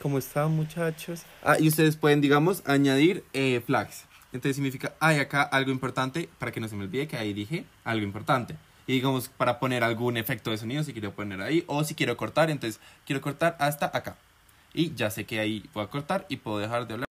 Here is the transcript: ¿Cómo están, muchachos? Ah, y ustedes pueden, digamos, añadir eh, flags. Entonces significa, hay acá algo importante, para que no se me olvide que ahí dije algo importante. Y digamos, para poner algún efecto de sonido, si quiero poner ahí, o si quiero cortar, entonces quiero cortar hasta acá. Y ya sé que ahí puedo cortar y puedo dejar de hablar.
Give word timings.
¿Cómo 0.00 0.18
están, 0.18 0.52
muchachos? 0.52 1.22
Ah, 1.42 1.56
y 1.58 1.66
ustedes 1.66 1.96
pueden, 1.96 2.20
digamos, 2.20 2.62
añadir 2.66 3.24
eh, 3.32 3.60
flags. 3.66 4.04
Entonces 4.32 4.54
significa, 4.54 4.94
hay 5.00 5.18
acá 5.18 5.42
algo 5.42 5.72
importante, 5.72 6.28
para 6.38 6.52
que 6.52 6.60
no 6.60 6.68
se 6.68 6.76
me 6.76 6.84
olvide 6.84 7.08
que 7.08 7.16
ahí 7.16 7.32
dije 7.32 7.64
algo 7.82 8.04
importante. 8.04 8.54
Y 8.86 8.92
digamos, 8.92 9.28
para 9.28 9.58
poner 9.58 9.82
algún 9.82 10.16
efecto 10.16 10.50
de 10.50 10.58
sonido, 10.58 10.84
si 10.84 10.92
quiero 10.92 11.12
poner 11.12 11.40
ahí, 11.40 11.64
o 11.66 11.82
si 11.82 11.94
quiero 11.94 12.16
cortar, 12.16 12.48
entonces 12.48 12.80
quiero 13.06 13.20
cortar 13.20 13.56
hasta 13.58 13.86
acá. 13.86 14.16
Y 14.72 14.94
ya 14.94 15.10
sé 15.10 15.24
que 15.24 15.40
ahí 15.40 15.64
puedo 15.72 15.88
cortar 15.90 16.26
y 16.28 16.36
puedo 16.36 16.58
dejar 16.58 16.86
de 16.86 16.94
hablar. 16.94 17.07